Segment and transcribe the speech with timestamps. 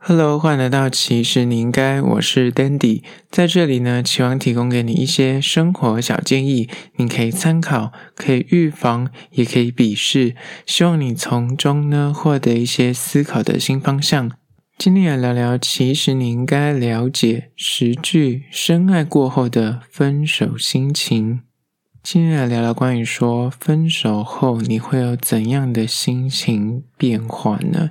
[0.00, 14.30] Hello，欢迎来到其实你应该，我是 Dandy，在这里呢，期望提供给你一些生活小建议，你可以参考，可以预防，也可以鄙视，希望你从中呢获得一些思考的新方向。
[14.78, 21.40] 今天来聊聊，其实你应该了解十句深爱过后的分手心情。
[22.00, 27.90] 今天来聊聊关于说分手后你会有怎样的心情变化呢？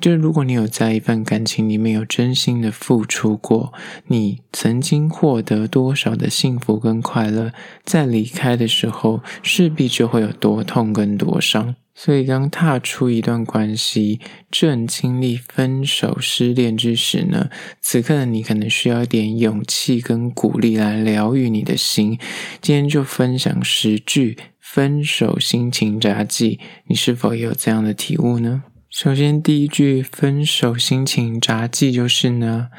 [0.00, 3.72] 就是如果你有在一份感情里面有真心的付出过，
[4.06, 7.52] 你曾经获得多少的幸福跟快乐，
[7.84, 11.76] 在离开的时候势必就会有多痛跟多伤。
[11.94, 14.20] 所以刚踏出一段关系，
[14.50, 17.50] 正经历分手失恋之时呢，
[17.82, 22.18] 此刻的你可能需要一点勇气跟鼓励来疗愈你的心。
[22.62, 28.62] 今天就分享十句分手心情札记，你是否也有这样的体悟呢？
[28.90, 32.70] 首先，第一句分手心情札记就是呢，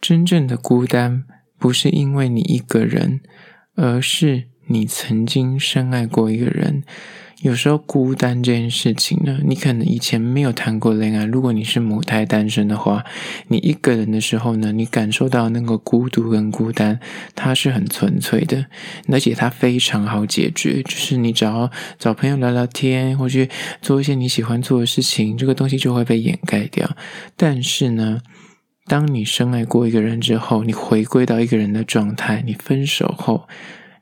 [0.00, 1.24] 真正的孤单
[1.58, 3.20] 不是因为你一个人，
[3.74, 6.82] 而是你曾经深爱过一个人。
[7.42, 11.26] 有时候孤单这件事情呢，你可能以前没有谈过恋爱。
[11.26, 13.04] 如果你是母胎单身的话，
[13.48, 16.98] 你一个人的时候呢，你感受到那个孤独跟孤单，
[17.34, 18.64] 它是很纯粹的，
[19.12, 20.82] 而且它非常好解决。
[20.82, 23.50] 就是你只要找朋友聊聊天，或去
[23.82, 26.96] 做一些你喜欢做的事情，这个东西就会被掩盖掉。
[27.36, 28.22] 但是呢，
[28.86, 33.46] 当你深爱过一个人之后，你回归到一个人的状态，你分手后，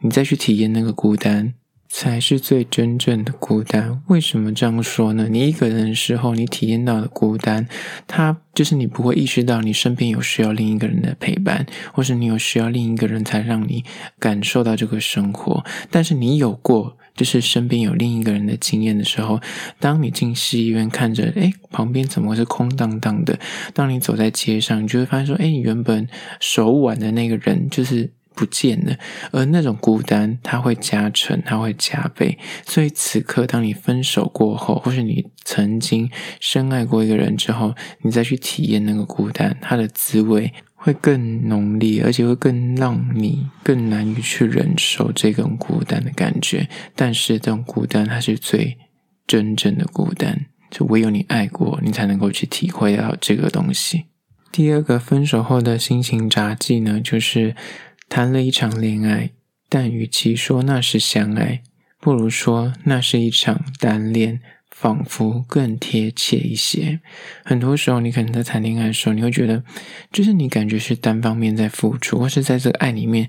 [0.03, 1.55] 你再去体验那个孤单。
[1.97, 4.03] 才是最真正的孤单。
[4.09, 5.29] 为什么这样说呢？
[5.31, 7.69] 你一个人的时候，你体验到的孤单，
[8.09, 13.85] 它就是你不会意识到你身边有需要另一个人的陪伴，或是你有需要另一个人才让你
[14.19, 15.65] 感受到这个生活。
[15.89, 19.41] 但是你有过，就是身边有另一个人的经验的时候，
[19.79, 23.39] 当你进戏院看着，诶，旁边怎么会是空荡荡的？
[23.73, 26.09] 当你走在街上，你就会发现说，诶，你原本
[26.41, 28.11] 手挽的那个人，就是。
[28.35, 28.97] 不见了，
[29.31, 32.37] 而那种孤单，它会加成，它会加倍。
[32.67, 46.69] 所以此刻，当你分手过后，或是你曾经深爱过一个人之后，你再去体验那个孤单，它的滋味会更浓烈，而且会更让你更难以去忍受这种孤单的感觉。
[46.97, 48.77] 但是，这种孤单，它是最
[49.27, 54.07] 真正的孤单，就唯有你爱过，你才能够去体会到这个东西。
[54.51, 57.55] 第二个分手后的心情札记呢，就是。
[58.09, 59.31] 谈了一场恋爱，
[59.69, 61.63] 但与其说那是相爱，
[62.01, 67.01] 不如说那是一场单恋，仿佛更贴切一些。
[67.45, 69.63] 很多时候，你可能在谈恋爱的时候，你会觉得，
[70.13, 73.29] 就是你感觉是单方面在付出，或是在这个爱里面。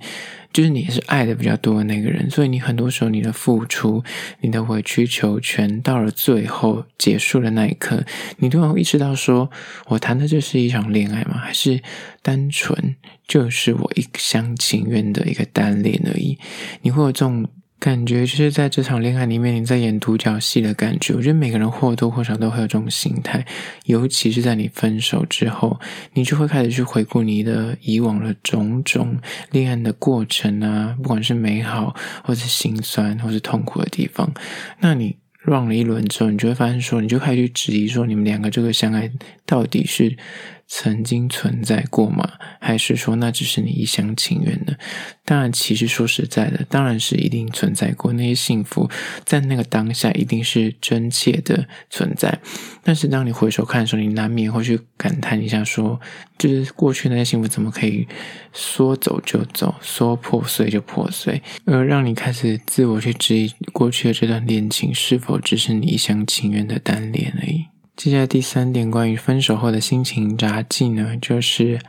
[0.56, 4.02] 就是你是爱的比较多的那个人，所以你很多时候你的付出、
[4.40, 8.06] 你的委曲求全，到了最后结束的那一刻，
[8.38, 9.52] 你都要意识到说：
[9.88, 11.38] 我谈的这是一场恋爱吗？
[11.38, 11.82] 还是
[12.22, 12.96] 单纯
[13.28, 16.40] 就是我一厢情愿的一个单恋而已？
[16.84, 17.46] 你会有这种。
[17.86, 21.14] 感觉就是在这场恋爱里面，你在演独角戏的感觉。
[21.14, 23.46] 我觉得每个人或多或少都会有这种心态，
[23.86, 25.80] 尤其是在你分手之后，
[26.14, 29.16] 你就会开始去回顾你的以往的种种
[29.52, 34.34] 恋爱的过程啊，不管是美好，或是心酸，或是痛苦的地方。
[34.80, 39.12] 那你 run 了一轮之后，你就会发现说，你就开始去质疑说，你们两个这个相爱
[39.46, 40.18] 到底是。
[40.68, 42.34] 曾经存在过吗？
[42.60, 44.78] 还是说那只是你一厢情愿的？
[45.24, 48.90] 当然，其实说实在的，当然是一定存在过那些幸福，
[49.24, 52.40] 在那个当下一定是真切的存在。
[52.84, 56.02] 但是当你回首看的时候，你难免会去感叹一下说，说
[56.38, 58.08] 就是过去那些幸福怎么可以
[58.54, 67.75] 说走就走，说破碎就破碎，而让你开始自我去质疑过去的这段恋情是否只是你一厢情愿的单恋而已。
[67.96, 71.80] 接下来第三点，关于分手后的心情札记呢，就是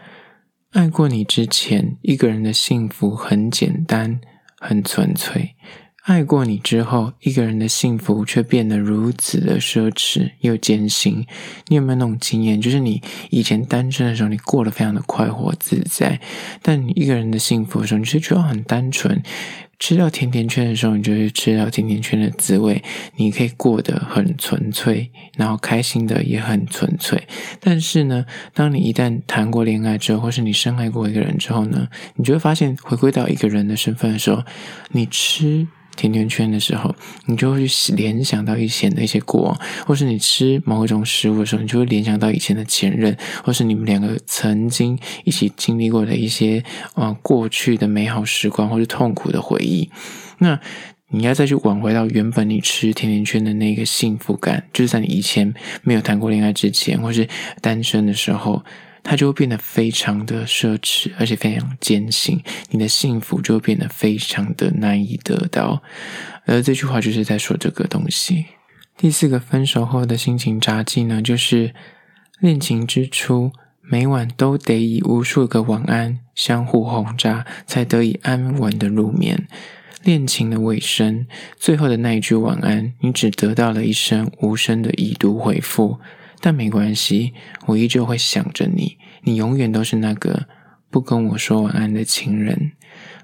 [0.70, 4.20] 爱过你之前，一个人的幸福很简单，
[4.60, 5.54] 很纯粹；
[6.04, 11.26] 爱过你之后，一个人的幸福却变得如此的奢侈又艰辛。
[11.66, 12.60] 你有没有那种经验？
[12.60, 16.20] 就是你以前单身的时候，你过得非常的快活自在，
[16.62, 19.20] 但你一个人的幸福的时候，你是觉得很单纯。
[19.78, 22.82] 吃到甜甜圈的时候，你就会吃到甜甜圈的滋味，
[23.16, 27.22] 你可以过得很纯粹，然后开心的也很纯粹。
[27.60, 28.24] 但是呢，
[28.54, 34.42] 当你一旦谈过恋爱之后，或是你深爱过一个人之后呢，你就会发现，回归到一个人的身份的时候，
[34.92, 35.68] 你吃。
[35.96, 36.94] 甜甜圈的时候，
[37.24, 46.62] 你就会去联想到以前的一些过往，或是你吃某一种食物的时候，你就会联想到以前的前任，或是你们两个曾经一起经历过的一些
[46.94, 49.90] 啊、呃、过去的美好时光，或是痛苦的回忆。
[50.38, 50.60] 那
[51.08, 57.28] 你要再去挽回到原本你吃甜甜圈的那个幸福感，就是在你以前没有谈过恋爱之前，或是
[57.60, 58.64] 单身的时候，
[59.08, 65.80] 它就会变得非常的奢侈，而且非常艰辛，你的幸福就会变得非常的难以得到。
[66.44, 68.46] 而这句话就是在说这个东西。
[68.96, 71.72] 第四个分手后的心情札记呢，就是
[72.40, 79.46] 恋情之初，每晚都得以无数个晚安相互轰炸，才得以安稳的入眠。
[80.02, 81.26] 恋情的尾声，
[81.56, 86.00] 最后的那一句晚安，你只得到了一声无声的已读回复，
[86.40, 87.32] 但没关系，
[87.66, 90.46] 我依旧会想着你，你永远都是那个
[90.90, 92.72] 不跟我说晚安的情人。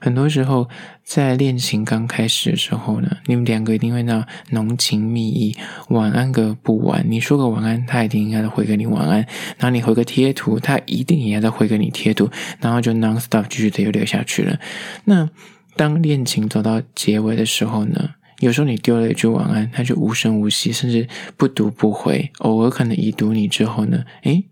[0.00, 0.68] 很多时候，
[1.04, 5.56] 在恋情刚开始的时候呢，你们两个一定会那浓情蜜意，
[5.88, 9.18] 晚安个不晚，你说个晚安，他一定应该回给你晚安，
[9.58, 12.28] 然后你回个贴图，他一定也要再回给你贴图，
[12.60, 14.58] 然后就 non stop 继续的又聊下去了。
[15.04, 15.30] 那
[15.76, 18.10] 当恋情走到结尾的时候呢，
[18.42, 22.28] 有时候你丢了一句晚安，他就无声无息，甚至不读不回。
[22.38, 24.44] 偶尔可能已读你之后呢，诶，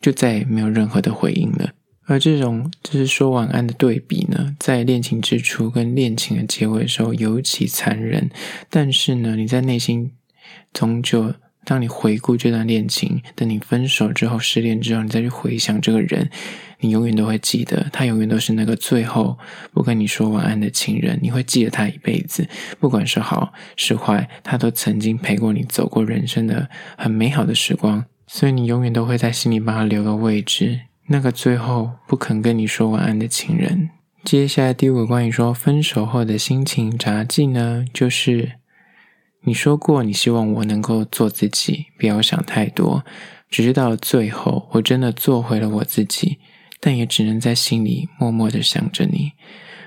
[0.00, 1.70] 就再也没有任何的回应了。
[2.06, 8.28] 而这种就是说晚安的对比呢，在恋情之初跟恋情的结尾的时候尤其残忍。
[8.68, 10.10] 但是呢，你在内心
[10.72, 11.32] 终究。
[11.64, 16.28] 当你回顾这段恋情，等你分手之后、失恋之后，你再去回想这个人，
[16.80, 19.38] 你永远都会记得，他永远都是那个最后
[19.72, 21.18] 不跟你说晚安的情人。
[21.22, 22.48] 你会记得他一辈子，
[22.80, 28.04] 不管是好是坏，他都曾经陪过你走过人生的很美好的时光。
[28.26, 33.90] 所以你永远都会在心里帮他留个位置，那个最后不肯跟你说晚安的情人。
[34.24, 38.61] 接下来第五个关于说分手后的心情札记呢，就是。
[39.44, 43.04] 你说过，你希望我能够做自己，不要想太多。
[43.50, 46.38] 只是到了最后，我真的做回了我自己，
[46.80, 49.32] 但也只能在心里默默的想着你。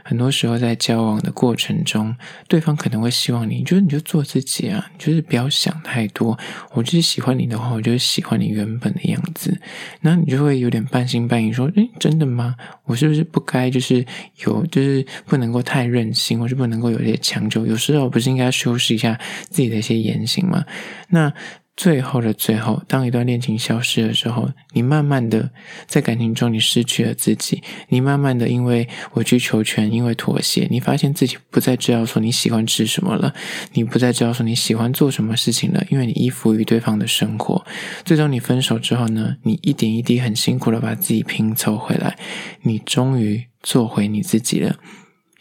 [0.07, 2.15] 很多时候，在交往的过程中，
[2.47, 6.37] 对方可能会希望你，就是你就做自己啊，就是不要想太多。
[6.73, 9.59] 我就是喜欢你的话，我就是喜欢你原本的样子。
[10.01, 12.55] 那你就会有点半信半疑，说：“诶，真的吗？
[12.83, 14.05] 我是不是不该就是
[14.45, 17.65] 有，就是不能够太任性，或是不能够有些强求？
[17.65, 19.19] 有时候不是应该修饰一下
[19.49, 20.63] 自己的一些言行吗？”
[21.09, 21.33] 那。
[21.77, 25.51] 最后的最后，当一段恋情消失的时候，你慢慢的
[25.87, 27.61] 在感情中，你失去了自己。
[27.89, 33.33] 你慢慢的因为委曲求全，因为妥协，你发现自己不再知道说你喜欢吃什么了，
[33.73, 37.65] 你不再知道说你喜欢做什么事情了，因为你依附于对方的生活。
[38.05, 42.17] 最终你分手之后呢，你一点一滴很辛苦的把自己拼凑回来，
[42.61, 44.77] 你终于做回你自己了。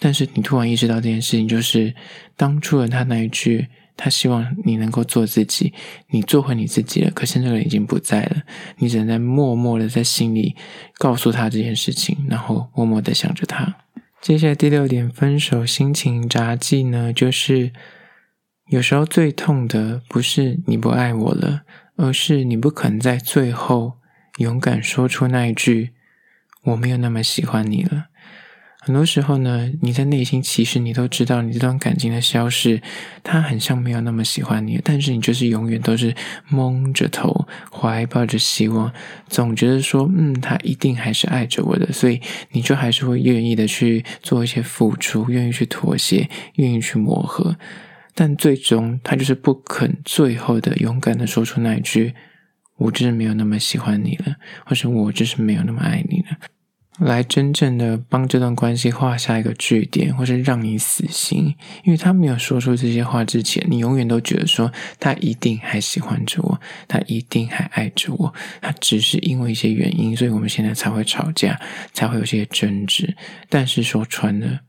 [0.01, 1.95] 但是你突然意识到这件事情，就是
[2.37, 3.69] 当初的他那一句。
[3.97, 5.73] 他希望你能够做自己，
[6.09, 7.11] 你做回你自己了。
[7.11, 8.43] 可是那个人已经不在了，
[8.79, 10.57] 你只能在默默的在心里
[10.99, 13.77] 告诉他这件事情，然后默默的想着他。
[14.21, 17.73] 接下来第六点，分手心情札记呢，就是
[18.69, 21.63] 有时候最痛的不是你不爱我了，
[21.97, 23.99] 而是你不肯在最后
[24.39, 25.91] 勇敢说出那一句
[26.65, 28.07] “我没有那么喜欢你了”。
[28.85, 32.83] 很多时候呢，你在内心其实你都知道，你这段感情的消逝，
[33.23, 36.15] 他很像没有那么喜欢你，但是你就是永远都是
[36.49, 38.93] 蒙着头，怀抱着希望，
[39.27, 42.21] 总觉得说，嗯，他一定还是爱着我的，所以
[42.51, 47.57] 你就还是会愿意的去做一些付出，愿意去妥协，愿意去磨合，
[48.15, 52.15] 但最终他就是不肯最后的勇敢的说出那一句，
[52.77, 54.37] 我就是没有那么喜欢你了，
[54.67, 56.37] 或者我就是没有那么爱你了。
[57.01, 71.61] 来真正的帮这段关系画下一个句点，或是让你死心，因为他没有说出这些话之前，你永远都觉得说他一定还喜欢着我，他一定还爱着我，他只是因为一些原因，所以我们现在才会吵架，
[71.93, 73.17] 才会有些争执。
[73.49, 74.61] 但是说穿了，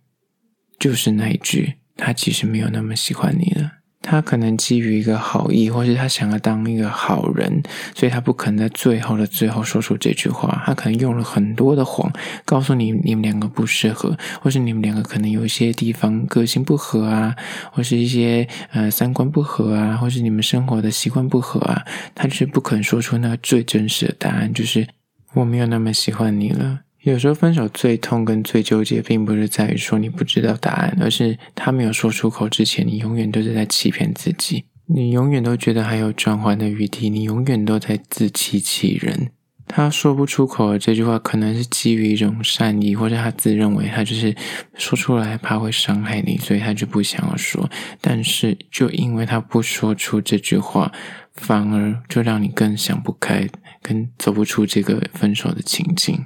[0.79, 3.71] 就是那一句，他其实没有那么喜欢你了。
[4.07, 7.63] 他可能基于一个好意，或是他想要当一个好人，
[7.95, 10.61] 所以他不可能在最后的最后说出这句话。
[10.63, 12.13] 他可能用了很多的谎，
[12.45, 17.35] 告诉你你们两个不适合，或是你们两个可能有一些地方个性不合啊，
[17.71, 21.83] 或是一些呃三观不合啊，或是你们生活的习惯不合啊。
[22.13, 24.87] 他就是不肯说出那个最真实的答案，就是
[25.33, 26.81] 我没有那么喜欢你了。
[27.05, 39.29] 有时候分手最痛跟最纠结，并不是在于说你不知道答案，而是他没有说出口之前，你永远都是在欺骗自己，你永远都觉得还有转圜的余地，你永远都在自欺欺人。
[39.67, 44.35] 他说不出口的这句话，可能是基于一种善意，或者他自认为他就是
[44.73, 47.69] 说出来怕会伤害你，所以他就不想要说。
[48.01, 50.91] 但是就因为他不说出这句话，
[51.33, 53.47] 反而就让你更想不开，
[53.83, 56.25] 更走不出这个分手的情境。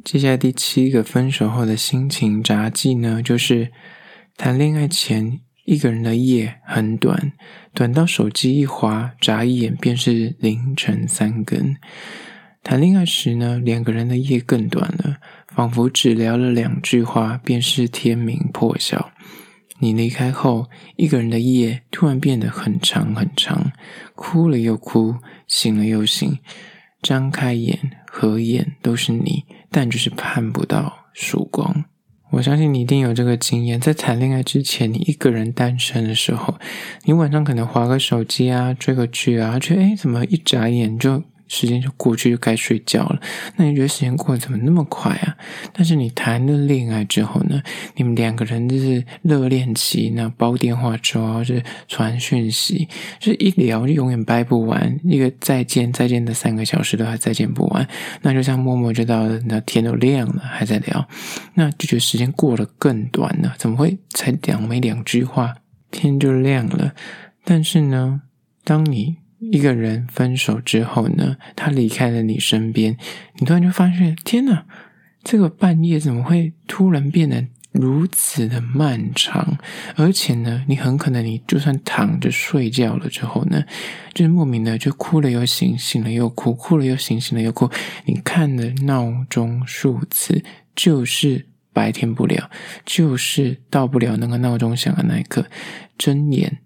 [0.00, 3.70] 接下来第七个分手后的心情札记呢，就是
[4.38, 7.32] 谈恋爱前一个人的夜很短，
[7.74, 11.76] 短到手机一滑，眨一眼便是凌晨三更。
[12.64, 15.18] 谈恋爱时呢，两个人的夜更短了，
[15.54, 19.12] 仿佛只聊了两句话，便是天明破晓。
[19.78, 23.70] 你离开后，一个人的夜突然变得很长很长，
[24.14, 26.38] 哭了又哭，醒了又醒，
[27.02, 31.84] 张开眼、合眼都是你，但就是盼不到曙光。
[32.30, 36.54] 我相信你一定有这个经验，在谈恋爱之前，你一个人单身的时候，
[37.04, 41.24] 你晚上可能划个手机啊，追个剧啊，觉得诶，怎么一眨眼就。
[41.52, 43.20] 时间就过去，就该睡觉了。
[43.56, 45.36] 那你觉得时间过得怎么那么快啊？
[45.74, 47.60] 但是你谈了恋爱之后呢？
[47.94, 52.88] 你们两个人就是热恋期，那煲电话粥啊，就是传讯息，
[53.20, 54.98] 就是一聊就永远掰不完。
[55.04, 57.86] 一个再见再见的三个小时都还再见不完。
[58.22, 61.06] 那就像默默就到，那天都亮了还在聊，
[61.52, 63.54] 那就觉得时间过得更短了。
[63.58, 65.54] 怎么会才讲没两句话，
[65.90, 66.94] 天就亮了？
[67.44, 68.22] 但是呢，
[68.64, 69.18] 当你
[69.50, 72.96] 一个人分手之后呢，他离开了你身边，
[73.38, 74.64] 你突然就发现，天哪，
[75.24, 79.58] 这个半夜怎么会突然变得如此的漫长？
[79.96, 83.64] 而且呢，你很可能你就算躺着睡觉了之后呢，
[84.14, 87.68] 就是莫名的就哭了又醒，醒了又哭，哭了又醒，醒了又哭。
[88.04, 90.44] 你看的闹钟数次
[90.76, 92.48] 就是白天不了，
[92.86, 95.46] 就是到不了那个闹钟响的那一刻，
[95.98, 96.58] 睁眼。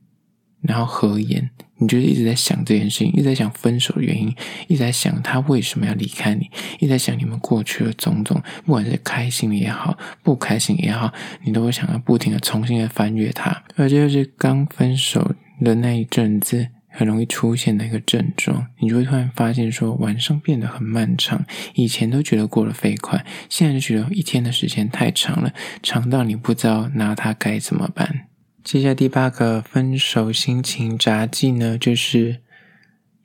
[0.67, 4.35] 然后合眼，你就一直在想这件事情，一直在想分手的原因，
[4.69, 11.13] 一直在想他为什么要离开你，一直在想你们过去的种种，不管是开心也好，不开心也好，
[11.45, 13.63] 你都会想要不停的重新的翻阅它。
[13.77, 21.45] 而这就是刚分手的那一阵子很容易出现的一个症状，你就会突然发现说晚上变得很漫长，
[21.75, 28.29] 以前都觉得过得飞快，现在就觉得一天的时间太长了，长到你不知道拿它该怎么办。
[28.67, 32.39] 接下来第八个分手心情札记呢，就是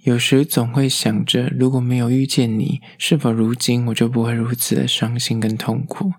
[0.03, 6.13] 有时总会想着，如果没有遇见你，是否如今我就不会如此的伤心跟痛苦？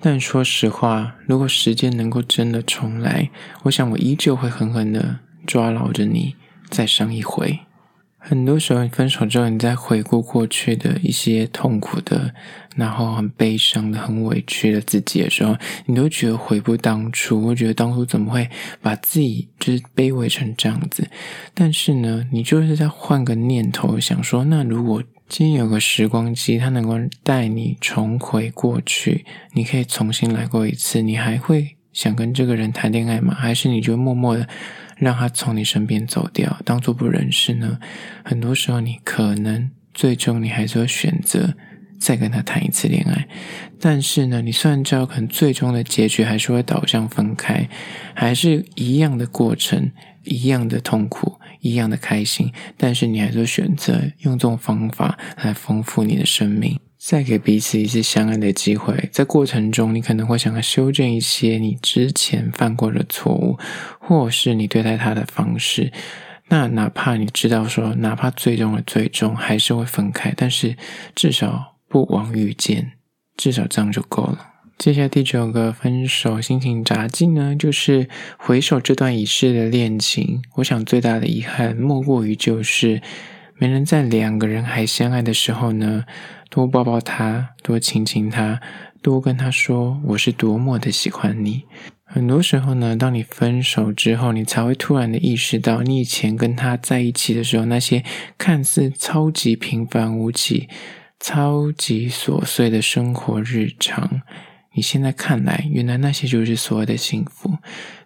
[0.00, 3.28] 但说实话，如果时间能够真的重来，
[3.64, 6.34] 我想我依旧会狠狠的抓牢着你，
[6.70, 7.60] 再伤一回。
[8.26, 12.32] 很多时候，你分手之后，你在回顾过去的一些痛苦的，
[12.74, 15.54] 然后很悲伤的、很委屈的自己的时候，
[15.84, 17.44] 你都觉得悔不当初。
[17.44, 18.48] 我觉得当初怎么会
[18.80, 21.06] 把自己就是卑微成这样子？
[21.52, 33.34] 但是呢，你就是在换个念头，想说，那如果今天有个时光机，它能够带你重回过去，你可以重新来过一次，你还会想跟这个人谈恋爱吗？
[33.34, 34.48] 还是你就默默的？
[34.96, 37.78] 让他从你身边走掉，当做不认识呢？
[38.24, 41.54] 很多时候，你可能最终你还是会选择
[41.98, 43.28] 再跟他谈一次恋爱。
[43.80, 47.68] 但是呢，你虽然知道可能最终的结局还是会导向分开，
[48.14, 49.90] 还是一样的过程，
[50.24, 56.78] 一样的痛苦，一样的开心，但是你还是选择用这种方法来丰富你的生命。
[57.06, 63.58] 再给彼此一次相爱的机会，在过程中，你可能会想要修正一些你之前犯过的错误，
[63.98, 65.92] 或是你对待他的方式。
[66.48, 70.78] 那哪怕你知道说，哪怕最终的最终还是会分开，但是
[71.14, 72.92] 至少不枉遇见，
[73.36, 74.38] 至少这样就够了。
[74.78, 78.08] 接下来第九个分手心情札记呢，就是
[78.38, 83.02] 回首这段已逝的恋情，我想最大的遗憾莫过于就是。
[83.56, 86.04] 没能在两个人还相爱的时候呢，
[86.50, 88.60] 多抱抱他，多亲亲他，
[89.00, 91.64] 多跟他说我是多么的喜欢你。
[92.06, 98.04] 很多时候呢，当你分手之后，你才会突然的意识到，你以前跟他在一起的时候，那些
[98.36, 100.68] 看似超级平凡无奇、
[101.18, 104.20] 超级琐碎的生活日常。
[104.74, 107.56] 你现在看来，原来那些就是所谓的幸福。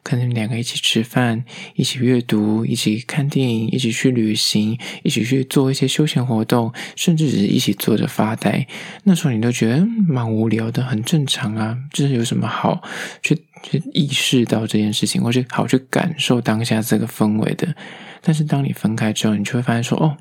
[0.02, 1.44] 可能两个一起吃饭，
[1.74, 8.66] 一起阅读，一起看电影，一起去旅行，一起去做一些休闲活动，甚至只是一起坐着发呆。
[9.04, 11.76] 那时候你都觉得蛮无聊的，很正常啊。
[11.92, 12.82] 就是有什么好
[13.22, 17.74] 去去意识到这件事情，或者好去感受当下这个氛围的。
[18.22, 20.16] 但是当你分开之后，你就会发现说，哦。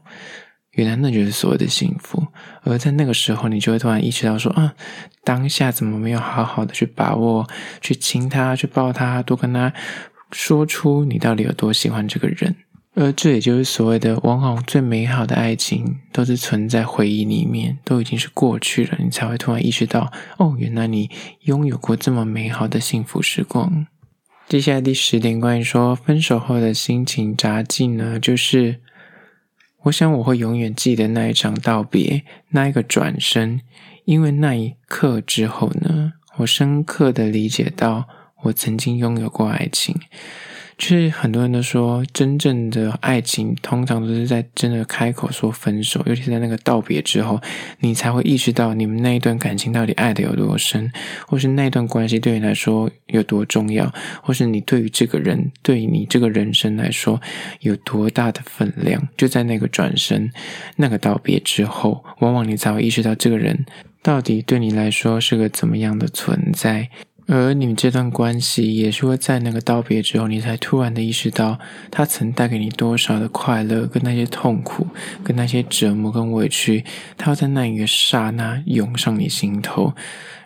[0.77, 2.27] 原来那就是所谓的幸福，
[2.61, 4.75] 而在那个时候，你就会突然意识到说啊，
[5.23, 7.47] 当下怎么没有好好的去把握，
[7.81, 9.73] 去亲他，去抱他，多跟他
[10.31, 12.55] 说出你到底有多喜欢这个人。
[12.93, 21.09] 而这也就是所谓的，往往最美好的爱情都是存在回忆里面，都已经是过去了，你才会突然意识到，哦，原来你
[21.45, 23.87] 拥有过这么美好的幸福时光。
[24.47, 28.81] 接下来第十点，关于说分手后的心情札记呢，就是。
[29.87, 33.61] 我想我会永远记得那一场道别，那一个转身，
[34.05, 38.07] 因为那一刻之后呢，我深刻的理解到
[38.43, 39.95] 我曾经拥有过爱情。
[40.77, 47.41] 就是很多人都说，真正的爱情通常都是在真的开口说分手，尤其是在那个道别之后，
[47.79, 50.91] 你才会意识到你们那一段感情到底爱得有多深，
[51.27, 53.91] 或是那段关系对你来说有多重要，
[54.21, 57.19] 或是你对于这个人，对于你这个人生来说
[57.61, 59.07] 有多大的分量。
[59.17, 60.31] 就在那个转身、
[60.75, 63.65] 那个道别之后，往往你才会意识到这个人
[64.03, 66.91] 到底对你来说是个怎么样的存在。
[67.27, 71.59] 而你们这段关系也是会在那个道别之后，你才突然的意识到，
[71.91, 74.87] 他曾带给你多少的快乐，跟那些痛苦，
[75.25, 76.85] 跟那些折磨跟委屈，
[77.17, 79.93] 他要在那一个刹那涌上你心头，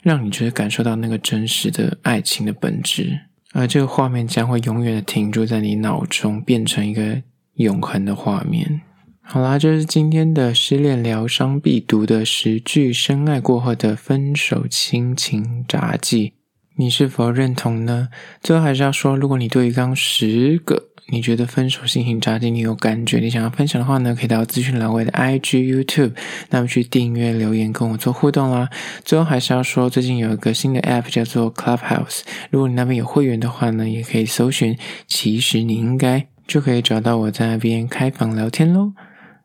[0.02, 3.20] 让你觉得感受到那个真实的爱情的本质。
[3.54, 7.22] 而这个画面将会永远的停驻在你脑中，变成一个
[7.56, 8.82] 永恒的画面。
[9.22, 16.34] 好啦，这是今天的失恋疗伤必读的十句深爱过后的分手亲情札记。
[16.82, 18.10] 你是否认同呢？
[18.42, 26.14] 最后还是要说，如果你对于刚十个你觉得分手心情札记你有感觉，你想要分享的话呢，可以到资讯栏位的 IG、YouTube，
[26.50, 28.68] 那么去订阅留言跟我做互动啦。
[29.06, 38.94] 最后还是要说，最近有一个新的 App 叫做 Clubhouse，如果你那边有会员的话呢，也可以搜寻，其实你应该就可以找到我在那边开房聊天喽。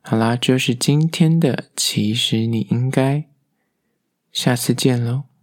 [0.00, 3.25] 好啦，就是今天的，其实你应该，
[4.33, 5.36] 下次见喽。